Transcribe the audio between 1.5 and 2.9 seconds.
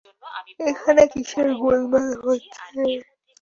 গোলমাল হচ্ছে?